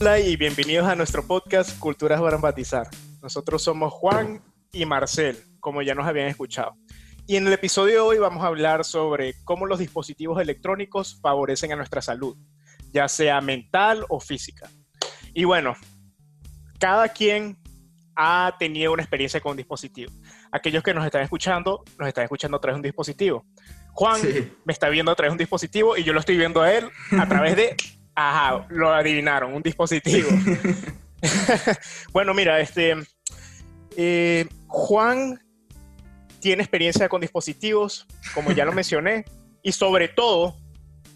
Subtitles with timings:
[0.00, 2.86] Hola y bienvenidos a nuestro podcast Culturas para Empatizar.
[3.20, 4.40] Nosotros somos Juan
[4.70, 6.76] y Marcel, como ya nos habían escuchado.
[7.26, 11.72] Y en el episodio de hoy vamos a hablar sobre cómo los dispositivos electrónicos favorecen
[11.72, 12.36] a nuestra salud,
[12.92, 14.70] ya sea mental o física.
[15.34, 15.74] Y bueno,
[16.78, 17.58] cada quien
[18.14, 20.12] ha tenido una experiencia con un dispositivo.
[20.52, 23.44] Aquellos que nos están escuchando, nos están escuchando a través de un dispositivo.
[23.94, 24.20] Juan
[24.64, 26.88] me está viendo a través de un dispositivo y yo lo estoy viendo a él
[27.18, 27.76] a través de
[28.20, 30.28] Ajá, lo adivinaron, un dispositivo.
[32.12, 32.96] bueno, mira, este.
[33.96, 35.40] Eh, Juan
[36.40, 39.24] tiene experiencia con dispositivos, como ya lo mencioné,
[39.62, 40.56] y sobre todo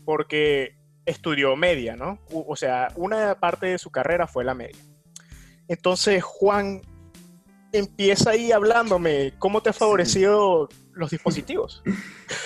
[0.04, 2.20] porque estudió media, ¿no?
[2.30, 4.78] O sea, una parte de su carrera fue la media.
[5.66, 6.82] Entonces, Juan
[7.72, 11.82] empieza ahí hablándome, ¿cómo te ha favorecido los dispositivos?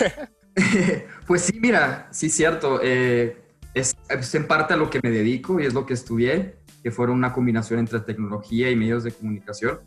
[1.27, 2.81] pues sí, mira, sí, cierto.
[2.83, 3.43] Eh,
[3.77, 3.95] es,
[4.35, 7.35] en parte a lo que me dedico y es lo que estudié, que fueron una
[7.35, 9.81] combinación entre tecnología y medios de comunicación.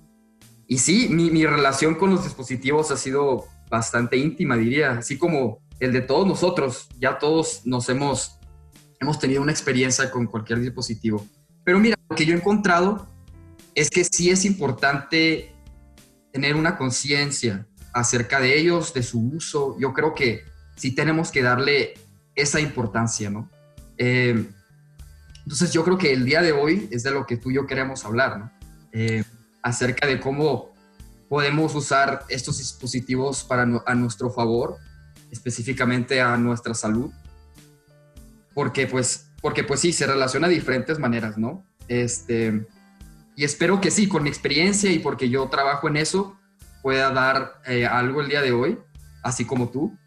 [0.67, 5.63] Y sí, mi, mi relación con los dispositivos ha sido bastante íntima, diría, así como
[5.79, 6.87] el de todos nosotros.
[6.99, 8.39] Ya todos nos hemos,
[8.99, 11.25] hemos tenido una experiencia con cualquier dispositivo.
[11.63, 13.07] Pero mira, lo que yo he encontrado
[13.73, 15.51] es que sí es importante
[16.31, 19.75] tener una conciencia acerca de ellos, de su uso.
[19.79, 20.43] Yo creo que
[20.75, 21.95] sí tenemos que darle
[22.35, 23.49] esa importancia, ¿no?
[23.99, 24.49] Eh,
[25.43, 27.67] entonces yo creo que el día de hoy es de lo que tú y yo
[27.67, 28.51] queremos hablar, ¿no?
[28.93, 29.23] Eh,
[29.61, 30.73] acerca de cómo
[31.27, 34.77] podemos usar estos dispositivos para a nuestro favor,
[35.31, 37.11] específicamente a nuestra salud,
[38.53, 41.65] porque pues, porque pues sí, se relaciona de diferentes maneras, ¿no?
[41.87, 42.65] Este,
[43.35, 46.37] y espero que sí, con mi experiencia y porque yo trabajo en eso,
[46.81, 48.79] pueda dar eh, algo el día de hoy,
[49.23, 49.97] así como tú,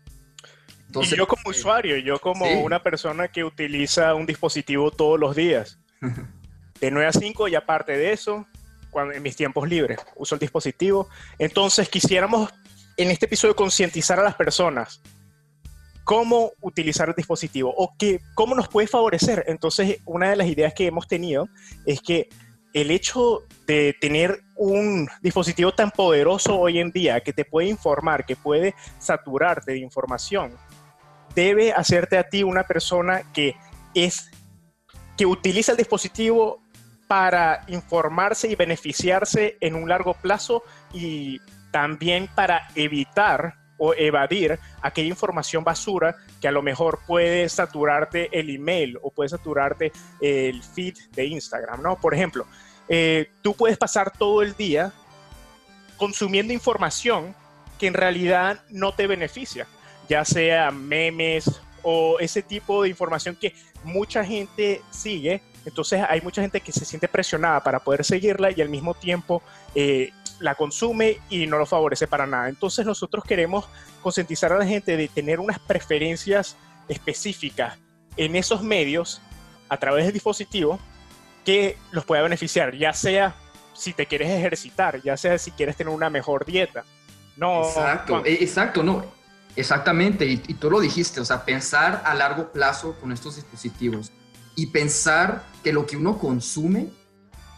[1.01, 5.79] y yo como usuario, yo como una persona que utiliza un dispositivo todos los días,
[6.81, 8.47] de 9 a 5 y aparte de eso,
[8.91, 11.09] cuando, en mis tiempos libres, uso el dispositivo.
[11.39, 12.51] Entonces quisiéramos
[12.97, 15.01] en este episodio concientizar a las personas
[16.05, 19.45] cómo utilizar el dispositivo o que, cómo nos puede favorecer.
[19.47, 21.49] Entonces, una de las ideas que hemos tenido
[21.87, 22.29] es que
[22.73, 28.25] el hecho de tener un dispositivo tan poderoso hoy en día que te puede informar,
[28.25, 30.57] que puede saturarte de información,
[31.35, 33.57] debe hacerte a ti una persona que
[33.95, 34.31] es
[35.17, 36.61] que utiliza el dispositivo
[37.07, 40.63] para informarse y beneficiarse en un largo plazo
[40.93, 48.29] y también para evitar o evadir aquella información basura que a lo mejor puede saturarte
[48.39, 51.97] el email o puede saturarte el feed de Instagram, ¿no?
[52.01, 52.47] Por ejemplo,
[52.89, 54.93] eh, tú puedes pasar todo el día
[55.97, 57.35] consumiendo información
[57.79, 59.67] que en realidad no te beneficia
[60.13, 61.51] ya sea memes
[61.83, 65.41] o ese tipo de información que mucha gente sigue.
[65.65, 69.43] Entonces hay mucha gente que se siente presionada para poder seguirla y al mismo tiempo
[69.75, 72.51] eh, la consume y no lo favorece para nada.
[72.51, 73.67] Entonces nosotros queremos
[74.03, 76.59] concientizar a la gente de tener unas preferencias
[76.89, 77.79] específicas
[78.19, 79.23] en esos medios
[79.71, 80.79] a través del dispositivo
[81.43, 83.35] que los pueda beneficiar, ya sea
[83.73, 86.85] si te quieres ejercitar, ya sea si quieres tener una mejor dieta.
[87.35, 89.22] No, exacto, e, exacto, no
[89.55, 94.11] Exactamente, y, tú lo dijiste, o sea, pensar a largo plazo con estos dispositivos
[94.57, 96.89] y pensar que lo que uno consume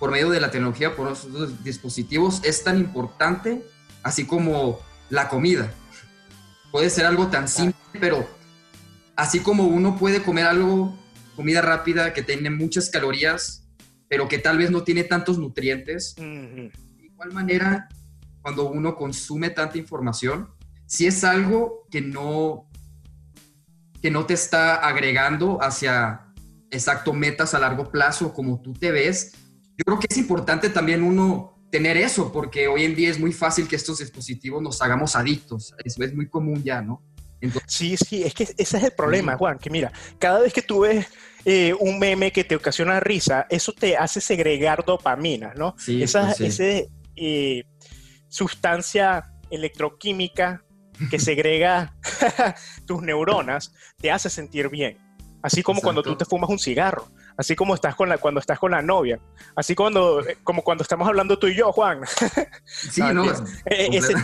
[0.01, 3.65] por medio de la tecnología, por estos dispositivos, es tan importante,
[4.03, 5.73] así como la comida.
[6.73, 8.29] Puede ser algo tan simple, pero
[9.15, 10.99] así como uno puede comer algo,
[11.37, 13.69] comida rápida, que tiene muchas calorías,
[14.09, 16.71] pero que tal vez no tiene tantos nutrientes, de
[17.03, 17.89] igual manera,
[18.43, 20.51] cuando uno consume tanta información,
[20.95, 22.71] si es algo que no,
[24.01, 26.33] que no te está agregando hacia
[26.71, 29.33] exacto metas a largo plazo como tú te ves,
[29.77, 33.33] yo creo que es importante también uno tener eso, porque hoy en día es muy
[33.33, 37.03] fácil que estos dispositivos nos hagamos adictos, es, es muy común ya, ¿no?
[37.67, 40.83] sí, sí, es que ese es el problema, Juan, que mira, cada vez que tú
[40.83, 41.09] ves
[41.45, 45.75] eh, un meme que te ocasiona risa, eso te hace segregar dopamina, ¿no?
[45.77, 47.65] Sí, esa pues eh,
[48.29, 50.64] sustancia electroquímica
[51.11, 51.95] que segrega
[52.87, 54.99] tus neuronas te hace sentir bien.
[55.45, 57.07] Así como cuando tú te fumas un cigarro,
[57.37, 59.21] así como estás con la, cuando estás con la novia,
[59.55, 62.01] así cuando, como cuando estamos hablando tú y yo, Juan.
[62.67, 63.25] Sí, no,
[63.67, 64.15] e, ese,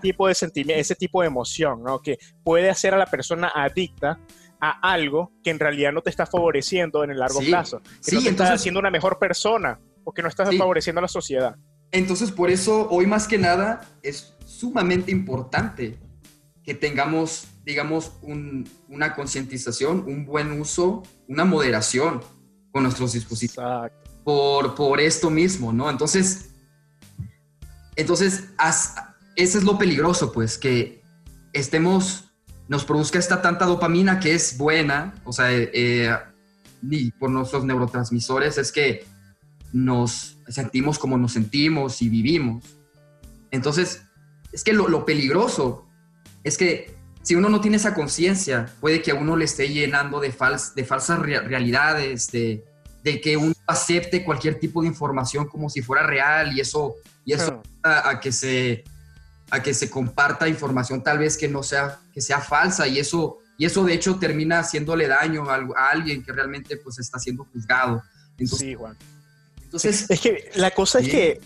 [0.00, 2.00] tipo de sentimiento, ese tipo de emoción, ¿no?
[2.00, 4.18] Que puede hacer a la persona adicta
[4.62, 7.82] a algo que en realidad no te está favoreciendo en el largo plazo.
[7.82, 11.00] Que sí, no te entonces, estás haciendo una mejor persona o que no estás favoreciendo
[11.00, 11.56] a la sociedad.
[11.90, 15.98] Entonces, por eso, hoy más que nada, es sumamente importante
[16.64, 22.22] que tengamos, digamos, una concientización, un buen uso, una moderación
[22.70, 23.90] con nuestros dispositivos.
[24.24, 25.90] Por, por esto mismo, ¿no?
[25.90, 26.50] Entonces,
[27.96, 28.44] entonces,
[29.36, 31.02] ese es lo peligroso, pues, que
[31.52, 32.32] estemos,
[32.68, 36.16] nos produzca esta tanta dopamina que es buena, o sea, eh,
[37.18, 39.04] por nuestros neurotransmisores, es que
[39.72, 42.64] nos sentimos como nos sentimos y vivimos.
[43.50, 44.02] Entonces,
[44.52, 45.86] es que lo, peligroso
[46.44, 50.20] es que si uno no tiene esa conciencia, puede que a uno le esté llenando
[50.20, 52.64] de, de falsas realidades, de,
[53.04, 57.32] de, que uno acepte cualquier tipo de información como si fuera real y eso, y
[57.32, 58.82] eso a, que se,
[59.50, 63.38] a que se comparta información tal vez que no sea, que sea falsa y eso,
[63.56, 68.02] y eso de hecho termina haciéndole daño a, alguien que realmente pues está siendo juzgado.
[68.44, 68.96] sí, Juan.
[69.62, 71.40] Entonces, es que la cosa es que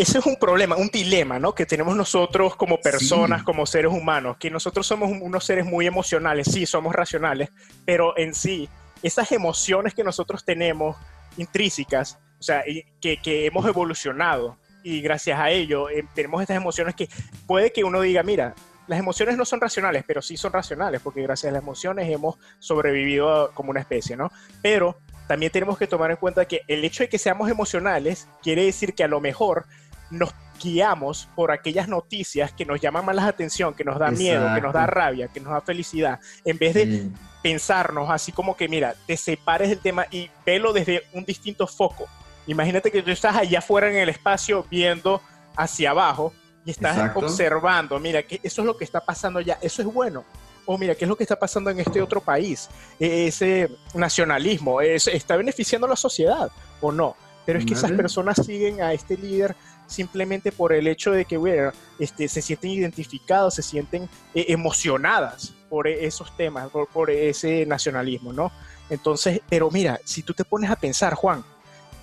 [0.00, 1.54] ese es un problema, un dilema, ¿no?
[1.54, 6.48] Que tenemos nosotros como personas, como seres humanos, que nosotros somos unos seres muy emocionales,
[6.50, 7.50] sí, somos racionales,
[7.84, 8.68] pero en sí,
[9.02, 10.96] esas emociones que nosotros tenemos
[11.36, 12.64] intrínsecas, o sea,
[13.00, 17.10] que, que hemos evolucionado y gracias a ello eh, tenemos estas emociones que
[17.46, 18.54] puede que uno diga, mira,
[18.86, 22.36] las emociones no son racionales, pero sí son racionales, porque gracias a las emociones hemos
[22.58, 24.32] sobrevivido como una especie, ¿no?
[24.62, 24.98] Pero
[25.28, 28.94] también tenemos que tomar en cuenta que el hecho de que seamos emocionales quiere decir
[28.94, 29.66] que a lo mejor
[30.10, 30.30] nos
[30.62, 34.60] guiamos por aquellas noticias que nos llaman más la atención, que nos da miedo, que
[34.60, 37.10] nos da rabia, que nos da felicidad, en vez de
[37.42, 42.06] pensarnos así como que, mira, te separes del tema y velo desde un distinto foco.
[42.46, 45.22] Imagínate que tú estás allá afuera en el espacio viendo
[45.56, 46.34] hacia abajo
[46.64, 50.24] y estás observando, mira, que eso es lo que está pasando allá, eso es bueno
[50.72, 52.68] oh, mira, ¿qué es lo que está pasando en este otro país?
[52.98, 57.16] E, ese nacionalismo, ¿está beneficiando a la sociedad o no?
[57.44, 59.56] Pero es que esas personas siguen a este líder
[59.90, 65.52] simplemente por el hecho de que bueno, este, se sienten identificados, se sienten eh, emocionadas
[65.68, 68.50] por esos temas, por, ese nacionalismo, ¿no?
[68.88, 71.44] Entonces, pero mira, si tú te pones a pensar, Juan,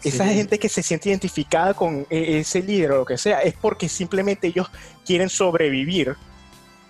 [0.03, 3.55] esa gente que se siente identificada con e, ese líder o lo que sea, es
[3.55, 4.69] porque simplemente ellos
[5.05, 6.15] quieren sobrevivir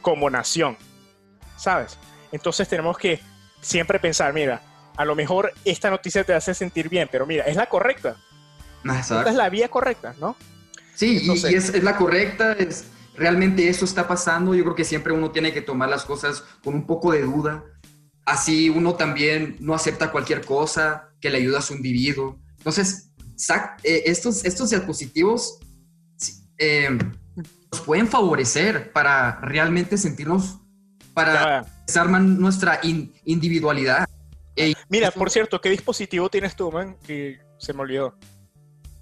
[0.01, 0.77] como nación.
[1.57, 1.97] ¿sabes?
[2.31, 3.19] Entonces tenemos que
[3.59, 4.61] siempre pensar, mira,
[4.95, 8.15] a lo mejor esta noticia te hace sentir bien, pero mira, es la correcta.
[8.99, 10.37] Esta es la vía correcta, ¿no?
[10.97, 12.85] Sí, y, es, la correcta, es,
[13.15, 14.55] realmente eso está pasando.
[14.55, 17.63] Yo creo que siempre uno tiene que tomar las cosas con un poco de duda.
[18.25, 22.39] Así uno también no acepta cualquier cosa que le ayuda a su individuo.
[22.57, 23.11] Entonces,
[23.83, 25.59] eh, estos, estos diapositivos
[26.57, 26.89] eh,
[27.71, 30.57] nos pueden favorecer para realmente sentirnos
[31.13, 32.79] para desarmar nuestra
[33.23, 34.07] individualidad.
[34.89, 36.97] Mira, por cierto, ¿qué dispositivo tienes tú, man?
[37.05, 38.17] Que se me olvidó.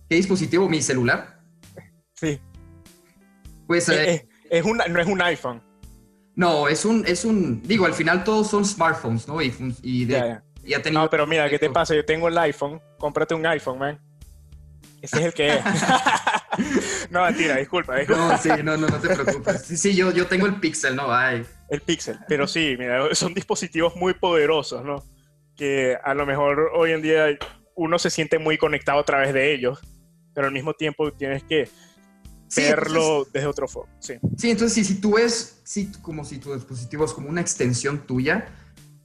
[0.10, 0.68] ¿Qué dispositivo?
[0.68, 1.35] ¿Mi celular?
[2.16, 2.40] Sí.
[3.68, 3.90] Pues...
[3.90, 5.62] Eh, eh, es una, no es un iPhone.
[6.36, 7.62] No, es un, es un...
[7.64, 9.42] Digo, al final todos son smartphones, ¿no?
[9.42, 11.96] Y, de, ya, No, pero mira, ¿qué te pasa?
[11.96, 12.82] Yo tengo el iPhone.
[12.98, 14.00] Cómprate un iPhone, man.
[15.02, 15.64] Ese es el que es.
[17.12, 18.32] no, mentira, disculpa, disculpa.
[18.32, 19.62] No, sí, no, no, no te preocupes.
[19.62, 21.14] Sí, sí, yo, yo tengo el Pixel, ¿no?
[21.14, 21.46] Ay.
[21.70, 25.04] El Pixel, pero sí, mira, son dispositivos muy poderosos, ¿no?
[25.56, 27.28] Que a lo mejor hoy en día
[27.76, 29.80] uno se siente muy conectado a través de ellos,
[30.34, 31.70] pero al mismo tiempo tienes que
[32.56, 33.90] verlo desde otro foco.
[34.00, 34.16] Sí.
[34.38, 38.06] sí, entonces si, si tú ves si, como si tu dispositivo es como una extensión
[38.06, 38.48] tuya,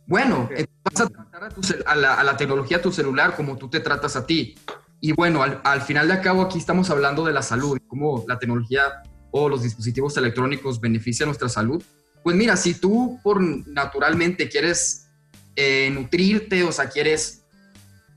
[0.07, 0.49] bueno,
[0.85, 1.49] vas a tratar
[1.87, 4.57] a, la, a, la, tecnología, a tu celular, como tú te tratas a ti.
[5.01, 8.39] Y bueno, al, al, final de cabo aquí estamos hablando de la salud, cómo la
[8.39, 11.83] tecnología o los dispositivos electrónicos benefician nuestra salud.
[12.23, 15.07] Pues mira, si tú por naturalmente quieres
[15.57, 17.45] eh, nutrirte, o sea, quieres,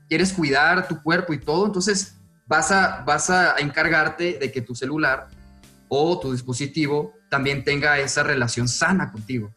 [0.08, 4.74] quieres cuidar tu cuerpo y todo, entonces vas a, vas a encargarte de que tu
[4.74, 5.28] celular
[5.88, 9.54] o tu dispositivo también tenga esa relación sana contigo,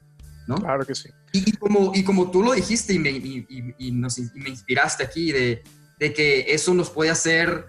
[0.47, 0.55] ¿no?
[0.55, 1.09] Claro que sí.
[1.31, 5.63] Y, como, y como tú lo dijiste y me, y, nos, me inspiraste aquí de,
[5.99, 7.67] de que eso nos puede hacer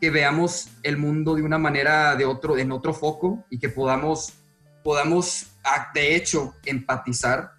[0.00, 4.34] que veamos el mundo de una manera, de otro, en otro foco y que podamos,
[4.84, 5.46] podamos
[5.94, 7.52] de hecho, empatizar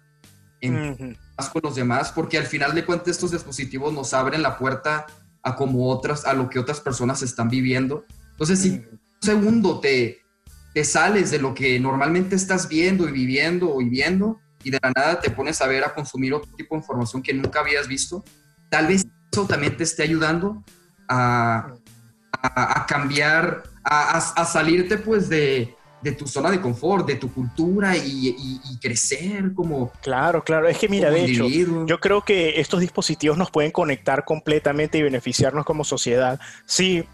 [0.62, 5.06] más con los demás, porque al final de cuentas estos dispositivos nos abren la puerta
[5.42, 8.04] a como otras, a lo que otras personas están viviendo.
[8.32, 10.20] Entonces, si un segundo te,
[10.74, 14.92] te sales de lo que normalmente estás viendo y viviendo y viendo, y de la
[14.94, 18.24] nada te pones a ver, a consumir otro tipo de información que nunca habías visto,
[18.68, 20.64] tal vez eso también te esté ayudando
[21.08, 21.74] a,
[22.32, 27.96] a, cambiar, a, a, salirte pues de, de tu zona de confort, de tu cultura
[27.96, 29.92] y, crecer como...
[30.00, 30.68] Claro, claro.
[30.68, 35.02] Es que mira, de hecho, yo creo que estos dispositivos nos pueden conectar completamente y
[35.02, 37.04] beneficiarnos como sociedad si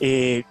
[0.00, 0.44] eh,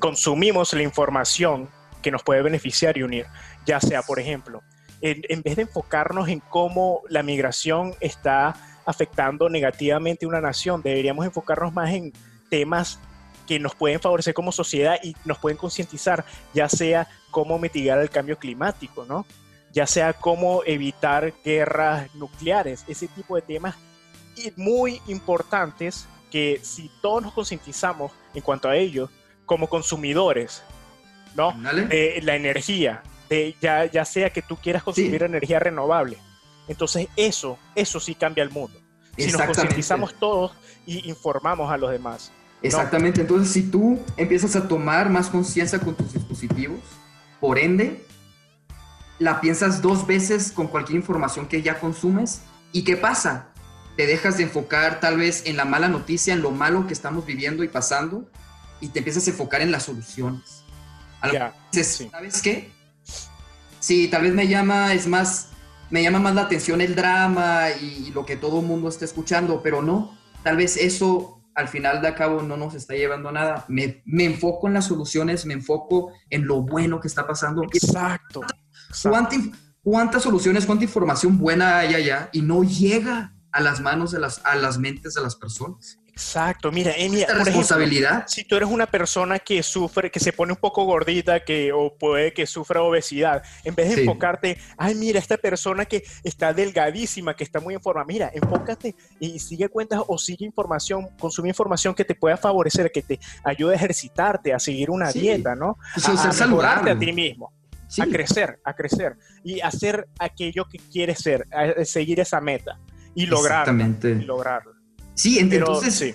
[0.00, 1.68] consumimos la información
[2.02, 3.26] que nos puede beneficiar y unir.
[3.66, 4.62] Ya sea, por ejemplo,
[5.00, 11.26] en, vez de enfocarnos en cómo la migración está afectando negativamente a una nación, deberíamos
[11.26, 12.12] enfocarnos más en
[12.48, 13.00] temas
[13.46, 18.10] que nos pueden favorecer como sociedad y nos pueden concientizar, ya sea cómo mitigar el
[18.10, 19.26] cambio climático, ¿no?
[19.72, 23.76] Ya sea cómo evitar guerras nucleares, ese tipo de temas
[24.56, 29.08] muy importantes que si todos nos concientizamos en cuanto a ello,
[29.44, 30.62] como consumidores,
[31.34, 31.52] ¿no?
[31.52, 36.18] De la energía, de ya, ya sea que tú quieras consumir energía renovable.
[36.68, 38.80] Entonces eso, eso sí cambia el mundo.
[39.16, 40.52] Si nos concientizamos todos
[40.84, 42.32] y informamos a los demás.
[42.62, 46.80] Exactamente, entonces si tú empiezas a tomar más conciencia con tus dispositivos,
[47.40, 48.04] por ende,
[49.18, 52.42] la piensas dos veces con cualquier información que ya consumes.
[52.72, 53.48] ¿Y qué pasa?
[53.96, 57.24] Te dejas de enfocar tal vez en la mala noticia, en lo malo que estamos
[57.24, 58.28] viviendo y pasando,
[58.80, 60.64] y te empiezas a enfocar en las soluciones.
[62.10, 62.70] ¿sabes qué?
[63.80, 65.48] Sí, tal vez me llama, es más,
[65.90, 69.62] me llama más la atención el drama y, lo que todo el mundo está escuchando,
[69.62, 73.64] pero no, tal vez eso al final de cabo no nos está llevando a nada.
[73.68, 77.62] Me, me enfoco en las soluciones, me enfoco en lo bueno que está pasando.
[77.64, 78.42] Exacto.
[79.82, 84.44] ¿Cuántas soluciones, cuánta información buena hay allá y no llega a las manos de las,
[84.44, 85.98] a las mentes de las personas?
[86.16, 88.24] Exacto, mira, Emi, responsabilidad.
[88.26, 91.94] si tú eres una persona que sufre, que se pone un poco gordita, que o
[91.94, 97.36] puede que sufra obesidad, en vez de enfocarte, ay, mira, esta persona que está delgadísima,
[97.36, 101.94] que está muy en forma, mira, enfócate y sigue cuentas o sigue información, consume información
[101.94, 105.76] que te pueda favorecer, que te ayude a ejercitarte, a seguir una dieta, ¿no?
[106.02, 107.52] a, mejorarte a ti mismo.
[108.00, 112.80] A crecer, a crecer y hacer aquello que quieres ser, a seguir esa meta
[113.14, 113.84] y lograrlo.
[114.02, 114.75] Y lograrlo.
[115.16, 116.14] Sí, entonces,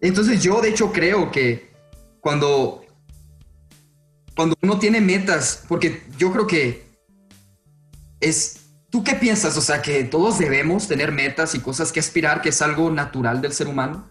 [0.00, 1.72] entonces yo de hecho creo que
[2.20, 2.84] cuando,
[4.36, 6.84] cuando uno tiene metas, porque yo creo que
[8.20, 8.58] es...
[8.90, 9.56] ¿Tú qué piensas?
[9.56, 13.40] O sea, que todos debemos tener metas y cosas que aspirar, que es algo natural
[13.40, 14.06] del ser humano.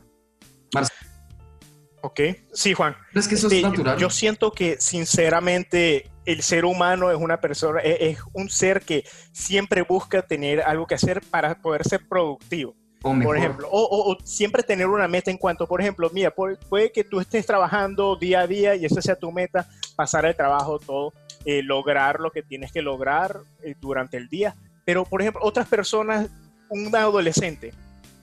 [2.04, 2.20] Ok,
[2.52, 2.96] sí, Juan.
[3.12, 3.96] ¿Crees que eso es natural?
[4.00, 9.06] Yo siento que sinceramente el ser humano es una persona, es, es, un ser que
[9.34, 14.88] siempre busca tener algo que hacer para poder ser productivo por ejemplo, o, siempre tener
[14.88, 18.76] una meta en cuanto, por ejemplo, mira, puede que tú estés trabajando día a día
[18.76, 21.14] y esa sea tu meta, pasar el trabajo todo,
[21.46, 24.56] eh, lograr lo que tienes que lograr eh, durante el día.
[24.86, 26.28] Pero, por ejemplo, otras personas,
[26.70, 27.74] un adolescente,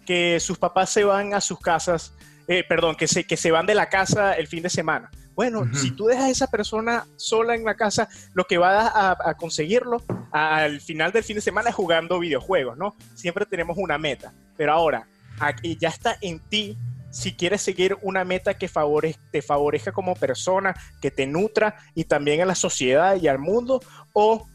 [0.06, 2.14] que sus papás se van a sus casas,
[2.46, 5.10] eh, perdón, que se, que se van de la casa el fin de semana.
[5.34, 9.16] Bueno, si tú dejas a esa persona sola en la casa, lo que va a,
[9.24, 12.96] a, conseguirlo al final del fin de semana es jugando videojuegos, ¿no?
[13.14, 14.32] Siempre tenemos una meta.
[14.58, 16.76] Pero ahora, aquí ya está en ti
[17.10, 18.68] si quieres seguir una meta que
[19.30, 23.80] te favorezca como persona, que te nutra y también a la sociedad y al mundo,
[24.12, 24.46] o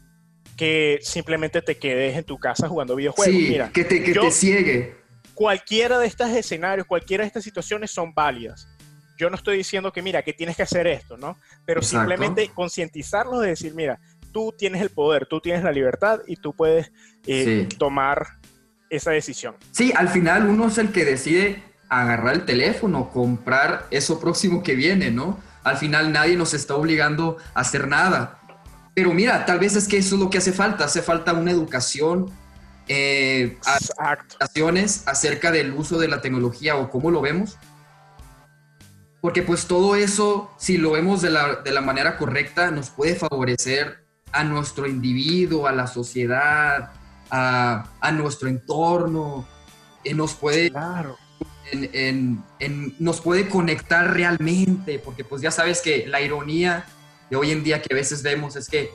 [0.56, 3.34] que simplemente te quedes en tu casa jugando videojuegos.
[3.34, 4.96] Sí, que te, que te ciegue.
[5.34, 8.68] Cualquiera de estos escenarios, cualquiera de estas situaciones son válidas.
[9.16, 11.38] Yo no estoy diciendo que, mira, que tienes que hacer esto, ¿no?
[11.64, 13.98] Pero simplemente concientizarlos de decir, mira,
[14.32, 16.92] tú tienes el poder, tú tienes la libertad y tú puedes
[17.26, 18.26] eh, tomar
[18.90, 19.54] esa decisión.
[19.70, 24.74] Sí, al final uno es el que decide agarrar el teléfono, comprar eso próximo que
[24.74, 25.38] viene, ¿no?
[25.62, 28.40] Al final nadie nos está obligando a hacer nada.
[28.94, 31.50] Pero mira, tal vez es que eso es lo que hace falta, hace falta una
[31.50, 32.30] educación,
[32.86, 33.58] eh,
[35.06, 37.58] acerca del uso de la tecnología o cómo lo vemos.
[39.20, 43.14] Porque pues todo eso, si lo vemos de la, de la manera correcta, nos puede
[43.16, 46.92] favorecer a nuestro individuo, a la sociedad,
[47.34, 49.46] a, nuestro entorno,
[50.04, 50.72] eh, nos puede...
[52.98, 56.86] nos puede conectar realmente, porque pues ya sabes que la ironía
[57.30, 58.90] de hoy en día que a veces vemos es que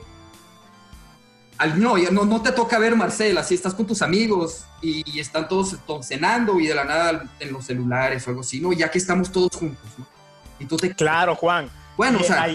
[1.75, 6.59] no, no, te toca ver Marcela, si estás con tus amigos y, están todos, cenando
[6.59, 8.71] y de la nada en los celulares o algo así, ¿no?
[8.71, 10.07] Ya que estamos todos juntos, ¿no?
[10.59, 10.95] Y tú te...
[10.95, 11.69] Claro, Juan.
[11.97, 12.47] Bueno, o sea...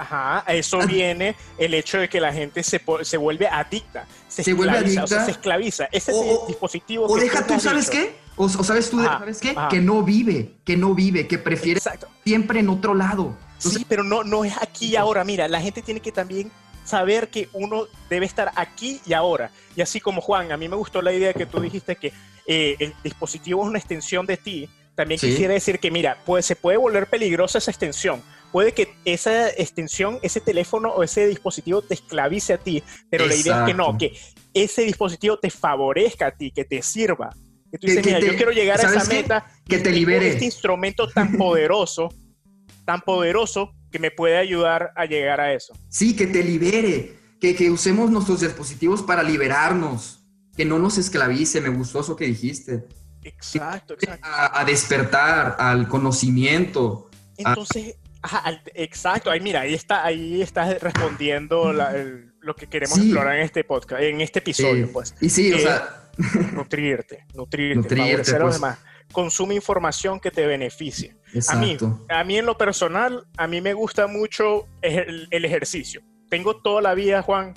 [0.00, 4.06] Ajá, a eso viene el hecho de que la gente se, se vuelve adicta.
[4.28, 5.04] Se, vuelve adicta.
[5.04, 5.90] O sea, se esclaviza.
[5.92, 6.10] Ese
[6.48, 7.04] dispositivo.
[7.04, 8.16] O deja tú, ¿sabes qué?
[8.36, 9.54] O, sabes tú, ¿sabes qué?
[9.68, 11.82] Que no vive, que no vive, que prefiere
[12.24, 13.36] siempre en otro lado.
[13.58, 15.22] sí, pero no, no es aquí y ahora.
[15.22, 16.50] Mira, la gente tiene que también
[16.82, 19.50] saber que uno debe estar aquí y ahora.
[19.76, 22.14] Y así como Juan, a mí me gustó la idea que tú dijiste que
[22.46, 24.66] eh, el dispositivo es una extensión de ti.
[24.94, 29.48] También quisiera decir que, mira, pues se puede volver peligrosa esa extensión puede que esa
[29.50, 33.74] extensión, ese teléfono o ese dispositivo te esclavice a ti, pero la idea es que
[33.74, 34.16] no, que
[34.54, 37.30] ese dispositivo te favorezca a ti, que te sirva.
[37.70, 39.46] Que tú dices, mira, yo quiero llegar a esa meta.
[39.68, 40.30] Que te libere.
[40.30, 42.08] Este instrumento tan poderoso,
[42.84, 45.72] tan poderoso, que me puede ayudar a llegar a eso.
[45.88, 47.16] Sí, que te libere.
[47.40, 50.24] que, que usemos nuestros dispositivos para liberarnos,
[50.56, 52.84] que no nos esclavice, me gustó eso que dijiste.
[53.22, 54.26] Exacto, exacto.
[54.28, 57.10] A, despertar, al conocimiento.
[57.36, 57.96] Entonces,
[58.74, 64.02] exacto, ahí mira, ahí está, ahí estás respondiendo lo que queremos explorar en este podcast,
[64.02, 65.14] en este episodio, pues.
[65.20, 65.96] Y sí, o sea...
[66.52, 68.54] Nutrirte, nutrirte, nutrirte a los pues.
[68.54, 68.78] demás.
[69.10, 71.16] Consume información que te beneficie.
[71.48, 76.02] A mí, a mí en lo personal, a mí me gusta mucho el, ejercicio.
[76.28, 77.54] Tengo toda la vida, Juan,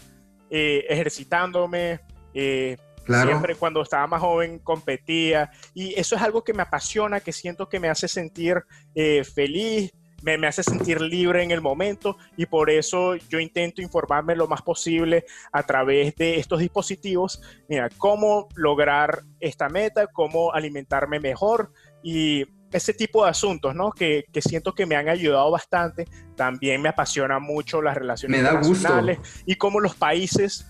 [0.49, 1.99] eh, ejercitándome,
[2.33, 7.33] eh, Siempre cuando estaba más joven competía y eso es algo que me apasiona, que
[7.33, 8.63] siento que me hace sentir
[8.95, 9.91] eh, feliz,
[10.23, 14.47] me, me, hace sentir libre en el momento y por eso yo intento informarme lo
[14.47, 17.41] más posible a través de estos dispositivos.
[17.69, 23.91] Mira, cómo lograr esta meta, cómo alimentarme mejor y ese tipo de asuntos, ¿no?
[23.91, 26.07] Que, que, siento que me han ayudado bastante.
[26.35, 30.65] También me apasiona mucho las relaciones internacionales y cómo los países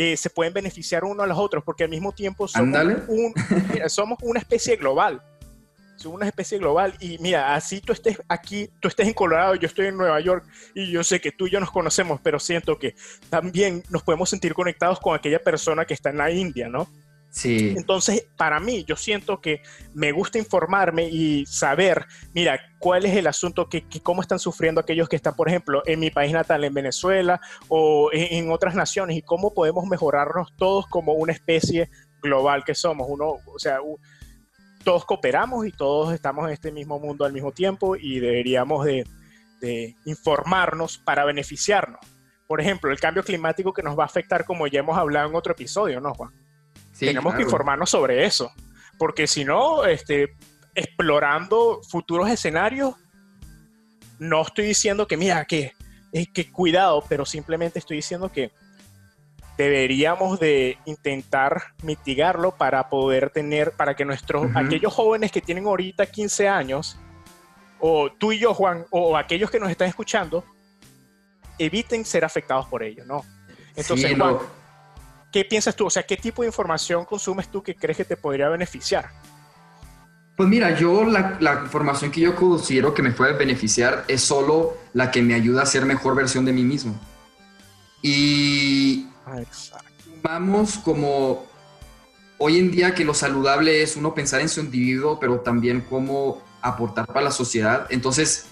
[0.00, 3.34] eh, se pueden beneficiar uno a los otros, porque al mismo tiempo somos, un,
[3.88, 5.20] somos una especie global.
[5.98, 6.94] Somos una especie global.
[7.00, 10.46] Y mira, así tú estés aquí, tú estés en Colorado, yo estoy en Nueva York,
[10.74, 12.94] y yo sé que tú y yo nos conocemos, pero siento que
[13.28, 16.88] también nos podemos sentir conectados con aquella persona que está en la India, ¿no?
[17.30, 17.74] Sí.
[17.76, 19.62] Entonces, para mí, yo siento que
[19.94, 25.08] me gusta informarme y saber, mira, cuál es el asunto, que, cómo están sufriendo aquellos
[25.08, 29.22] que están, por ejemplo, en mi país natal, en Venezuela o en, otras naciones, y
[29.22, 31.90] cómo podemos mejorarnos todos como una especie
[32.22, 33.06] global que somos.
[33.10, 33.78] Uno, o sea,
[34.88, 39.06] todos cooperamos y todos estamos en este mismo mundo al mismo tiempo y deberíamos de,
[39.60, 42.00] de informarnos para beneficiarnos.
[42.46, 45.34] Por ejemplo, el cambio climático que nos va a afectar, como ya hemos hablado en
[45.34, 46.32] otro episodio, ¿no, Juan?
[46.98, 48.50] Tenemos que informarnos sobre eso,
[48.96, 50.34] porque si no, este,
[50.74, 52.94] explorando futuros escenarios,
[54.18, 55.72] no estoy diciendo que, mira, que,
[56.14, 58.52] eh, que cuidado, pero simplemente estoy diciendo que
[59.58, 66.06] deberíamos de intentar mitigarlo para poder tener, para que nuestros, aquellos jóvenes que tienen ahorita
[66.06, 66.98] 15 años,
[67.78, 70.44] o tú y yo, Juan, o aquellos que nos están escuchando,
[71.58, 73.22] eviten ser afectados por ello, ¿no?
[73.76, 74.38] Entonces, Juan,
[75.32, 75.86] ¿Qué piensas tú?
[75.86, 79.10] O sea, ¿qué tipo de información consumes tú que crees que te podría beneficiar?
[80.36, 85.10] Pues mira, yo la, información que yo considero que me puede beneficiar es solo la
[85.10, 86.98] que me ayuda a ser mejor versión de mí mismo.
[88.00, 89.80] Y ah,
[90.22, 91.46] vamos como
[92.38, 96.42] hoy en día que lo saludable es uno pensar en su individuo, pero también cómo
[96.62, 97.86] aportar para la sociedad.
[97.90, 98.46] Entonces,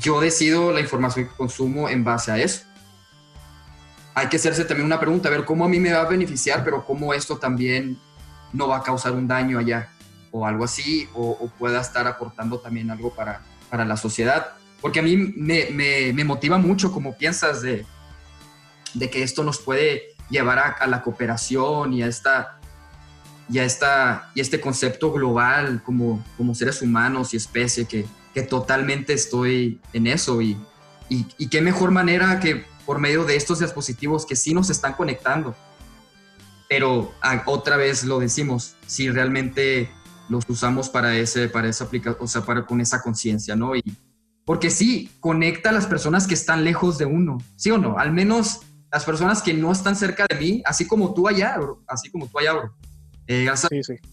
[0.00, 2.68] yo decido la información que consumo en base a eso
[4.18, 6.64] hay que hacerse también una pregunta, a ver cómo a mí me va a beneficiar,
[6.64, 7.96] pero cómo esto también
[8.52, 9.90] no va a causar un daño allá
[10.32, 14.54] o algo así, o, pueda estar aportando también algo para, para la sociedad.
[14.80, 17.86] Porque a mí me, me, motiva mucho como piensas de,
[18.94, 22.60] de, que esto nos puede llevar a, la cooperación y a, esta,
[23.48, 28.42] y, a esta, y este concepto global como, como seres humanos y especie, que, que
[28.42, 30.40] totalmente estoy en eso.
[30.42, 30.56] Y,
[31.08, 35.54] y, qué mejor manera que por medio de estos dispositivos que sí nos están conectando.
[36.68, 37.12] Pero
[37.46, 39.90] otra vez lo decimos, si realmente
[40.28, 43.74] los usamos para ese, para esa aplicación, o sea, para con esa conciencia, ¿no?
[43.74, 43.82] Y
[44.44, 47.98] porque sí, conecta a las personas que están lejos de uno, ¿sí o no?
[47.98, 52.10] Al menos las personas que no están cerca de mí, así como tú allá, así
[52.10, 52.74] como tú allá, bro.
[53.26, 53.46] Eh,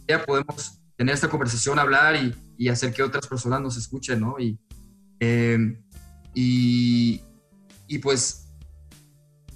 [0.08, 4.38] ya podemos tener esta conversación, hablar y, y, hacer que otras personas nos escuchen, ¿no?
[4.38, 4.60] Y,
[5.22, 5.58] eh,
[6.34, 7.22] y,
[7.88, 8.46] y pues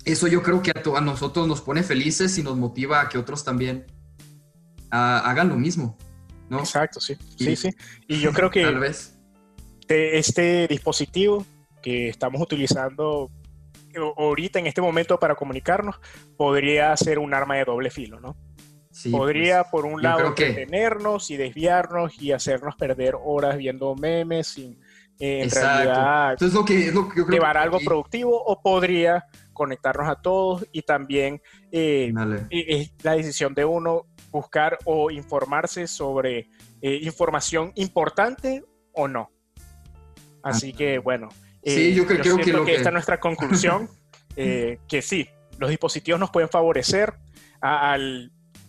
[0.06, 3.44] eso yo creo que a, nosotros nos pone felices y nos motiva a que otros
[3.44, 3.86] también
[4.90, 5.98] hagan lo mismo.
[6.50, 6.60] ¿no?
[6.60, 7.16] Exacto, sí.
[7.38, 7.70] sí, sí.
[8.08, 9.14] Y yo creo que tal vez.
[9.88, 11.46] este dispositivo
[11.84, 13.30] que estamos utilizando
[14.18, 16.00] ahorita en este momento para comunicarnos
[16.38, 18.38] podría ser un arma de doble filo, ¿no?
[18.92, 24.48] Sí, podría, pues, por un lado, detenernos y desviarnos y hacernos perder horas viendo memes
[24.48, 24.80] sin
[25.20, 30.82] en realidad lo que, lo que llevar algo productivo o podría conectarnos a todos y
[30.84, 32.14] también eh,
[32.50, 36.50] es la decisión de uno buscar o informarse sobre
[36.82, 39.30] eh, información importante o no.
[40.42, 41.28] Así que bueno,
[41.64, 43.90] sí, yo, creo que, que, esta es nuestra conclusión,
[44.36, 47.14] eh, que sí, los dispositivos nos pueden favorecer
[47.62, 47.98] a,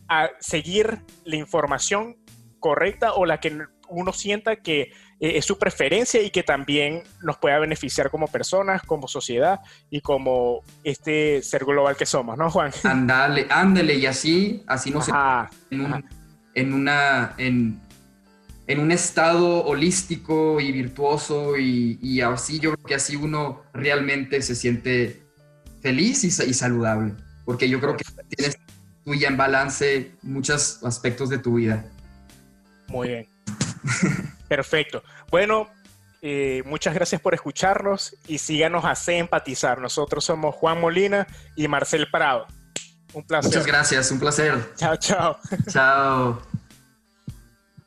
[0.09, 2.17] a seguir la información
[2.59, 3.57] correcta o la que
[3.89, 8.83] uno sienta que eh, es su preferencia y que también nos pueda beneficiar como personas,
[8.83, 12.73] como sociedad y como este ser global que somos, ¿no, Juan?
[12.85, 15.13] Ándale, ándale, y así, así no se
[15.71, 16.05] en, un,
[16.55, 17.81] en, una en,
[18.71, 24.43] en, un estado holístico y virtuoso y, y, así yo creo que así uno realmente
[24.43, 25.23] se siente
[25.81, 28.05] feliz y, saludable, porque yo creo que
[28.37, 28.59] tienes
[29.05, 31.85] tú ya en balance muchos aspectos de tu vida.
[32.89, 33.29] Muy bien.
[34.49, 35.03] Perfecto.
[35.31, 35.69] Bueno,
[36.23, 39.81] eh, muchas gracias por escucharnos y síganos a C Empatizar.
[39.81, 42.47] Nosotros somos Juan Molina y Marcel Prado.
[43.13, 43.51] Un placer.
[43.51, 44.75] Muchas gracias, un placer.
[44.77, 45.39] Chao, chao.
[45.69, 46.43] Chao.